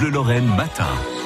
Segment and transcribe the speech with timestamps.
[0.00, 1.19] Bleu Lorraine matin.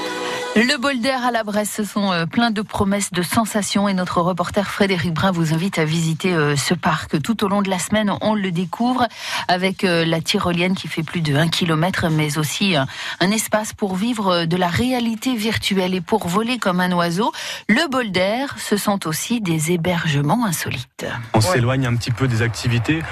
[0.57, 3.93] Le bol d'air à la Bresse, ce sont euh, plein de promesses, de sensations et
[3.93, 7.21] notre reporter Frédéric Brun vous invite à visiter euh, ce parc.
[7.21, 9.09] Tout au long de la semaine, on le découvre
[9.49, 13.97] avec euh, la tyrolienne qui fait plus de 1 km, mais aussi un espace pour
[13.97, 17.33] vivre de la réalité virtuelle et pour voler comme un oiseau.
[17.69, 21.05] Le bol d'air, ce sont aussi des hébergements insolites.
[21.33, 23.03] On s'éloigne un petit peu des activités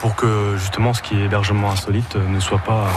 [0.00, 2.88] pour que justement ce qui est hébergement insolite ne soit pas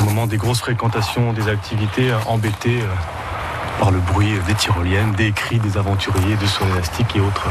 [0.00, 2.82] au moment des grosses fréquentations des activités embêtées
[3.78, 7.46] par le bruit des tyroliennes, des cris des aventuriers, de sauts élastiques et autres,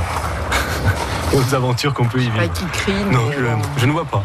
[1.33, 2.53] autres aventures qu'on peut y vivre.
[2.53, 3.21] qui crie, non,
[3.77, 4.23] je, ne vois pas.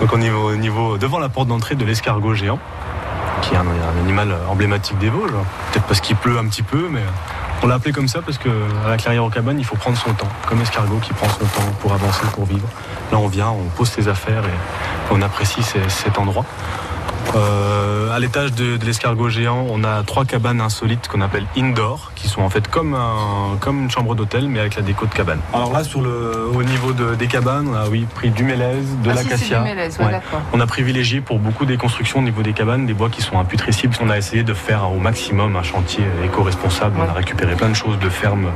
[0.00, 2.58] Donc on est au niveau devant la porte d'entrée de l'escargot géant,
[3.42, 3.66] qui est un,
[4.02, 5.30] animal emblématique des Vosges.
[5.72, 7.02] Peut-être parce qu'il pleut un petit peu, mais
[7.62, 8.50] on l'a appelé comme ça parce qu'à
[8.86, 11.72] la clairière aux cabanes, il faut prendre son temps, comme l'escargot qui prend son temps
[11.80, 12.68] pour avancer, pour vivre.
[13.10, 16.44] Là, on vient, on pose ses affaires et on apprécie cet endroit.
[17.34, 22.26] Euh, à l'étage de, l'escargot géant, on a trois cabanes insolites qu'on appelle indoor, qui
[22.26, 25.38] sont en fait comme, un, comme une chambre d'hôtel, mais avec la déco de cabane.
[25.54, 29.10] Alors là, sur le, au niveau des cabanes, on a oui, pris du mélèze, de
[29.10, 29.64] ah, l'acacia.
[30.52, 33.38] on a privilégié pour beaucoup des constructions au niveau des cabanes des bois qui sont
[33.38, 33.94] imputrescibles.
[34.00, 36.96] On a essayé de faire au maximum un chantier éco-responsable.
[36.98, 38.48] On a récupéré plein de choses de fermes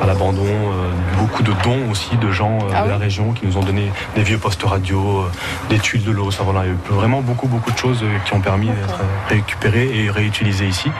[0.00, 3.44] à l'abandon, euh, beaucoup de dons aussi de gens euh, ah de la région qui
[3.44, 5.24] nous ont donné des vieux postes radio,
[5.68, 6.30] des tuiles de l'eau.
[6.30, 10.04] Ça, voilà, il y a vraiment beaucoup, beaucoup de choses qui ont permis d'être récupérés
[10.04, 10.90] et réutilisés ici.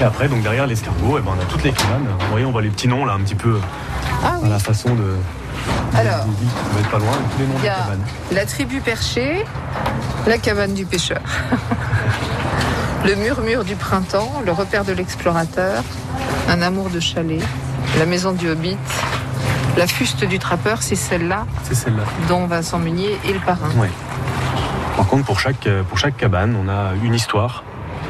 [0.00, 2.06] Et après, donc derrière l'escargot, eh ben, on a toutes les cabanes.
[2.20, 3.58] Vous voyez, on voit les petits noms là, un petit peu
[4.24, 5.14] ah à la façon de.
[5.94, 8.04] Alors, on va être pas loin, tous les noms des cabanes.
[8.32, 9.44] La tribu perchée,
[10.26, 11.22] la cabane du pêcheur,
[13.04, 15.82] le murmure du printemps, le repère de l'explorateur,
[16.48, 17.42] un amour de chalet,
[17.98, 18.76] la maison du hobbit,
[19.76, 21.46] la fuste du trappeur, c'est celle-là.
[21.64, 22.04] C'est celle-là.
[22.28, 23.70] Dont Vincent Munier est le parrain.
[23.76, 23.90] Ouais.
[24.96, 27.64] Par contre, pour chaque, euh, pour chaque cabane, on a une histoire,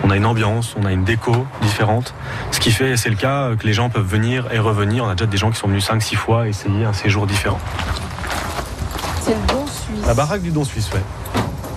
[0.04, 2.14] on a une ambiance, on a une déco différente.
[2.52, 5.04] Ce qui fait, c'est le cas, que les gens peuvent venir et revenir.
[5.04, 7.58] On a déjà des gens qui sont venus 5-6 fois essayer un séjour différent.
[9.20, 10.06] C'est le Don Suisse.
[10.06, 11.02] La baraque du Don Suisse, ouais.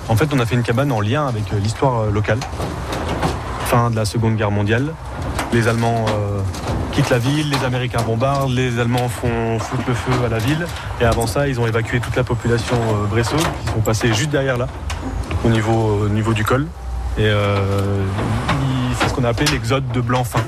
[0.09, 2.39] En fait, on a fait une cabane en lien avec euh, l'histoire euh, locale.
[3.65, 4.93] Fin de la Seconde Guerre mondiale.
[5.53, 6.05] Les Allemands
[6.99, 10.65] quittent la ville, les Américains bombardent, les Allemands font foutre le feu à la ville.
[10.99, 12.75] Et avant ça, ils ont évacué toute la population
[13.09, 14.67] bressoise, qui sont passés juste derrière là
[15.45, 16.67] au niveau, au niveau du col.
[17.17, 18.03] Et euh,
[18.99, 20.43] c'est ce qu'on a appelé l'exode de Blanc-Fin.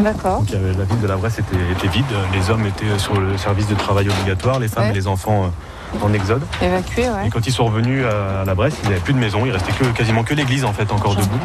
[0.00, 0.42] D'accord.
[0.50, 4.08] la ville de la Bresse était, vide, les hommes étaient sur le service de travail
[4.08, 6.42] obligatoire, les femmes et les enfants euh, en exode.
[6.62, 7.26] Évacués, ouais.
[7.26, 9.52] Et quand ils sont revenus à, la Bresse, il n'y avait plus de maison, il
[9.52, 11.38] restait que, quasiment que l'église en fait encore debout.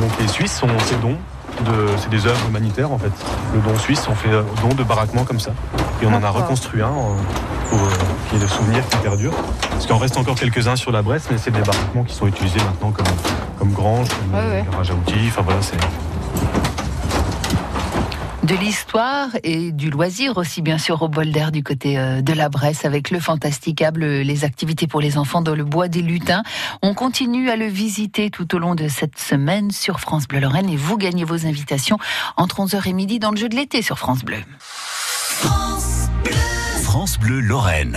[0.00, 1.16] donc les Suisses ont ces dons,
[1.98, 3.12] c'est des œuvres humanitaires en fait.
[3.54, 5.52] Le don suisse, on fait don de baraquements comme ça.
[6.02, 7.14] Et on en a reconstruit un euh,
[7.70, 7.78] pour
[8.28, 9.34] qu'il y ait des souvenirs qui perdurent.
[9.70, 12.26] Parce qu'il en reste encore quelques-uns sur la Bresse, mais c'est des baraquements qui sont
[12.26, 13.06] utilisés maintenant comme,
[13.58, 14.40] comme grange, comme
[14.70, 15.28] garage à outils.
[15.28, 15.76] Enfin voilà, c'est
[18.44, 22.32] de l'histoire et du loisir aussi, bien sûr, au bol d'air du côté euh, de
[22.32, 26.42] la Bresse avec le fantasticable, les activités pour les enfants dans le bois des lutins.
[26.82, 30.68] On continue à le visiter tout au long de cette semaine sur France Bleu Lorraine
[30.68, 31.98] et vous gagnez vos invitations
[32.36, 34.38] entre 11h et midi dans le jeu de l'été sur France Bleu.
[34.58, 36.32] France Bleu,
[36.82, 37.90] France Bleu Lorraine.